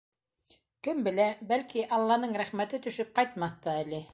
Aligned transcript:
Кем 0.87 1.03
белә, 1.07 1.27
бәлки, 1.51 1.83
алланың 1.99 2.33
рәхмәте 2.43 2.81
төшөп, 2.87 3.13
ҡайтмаҫ 3.21 3.65
та 3.67 3.81
әле. 3.85 4.05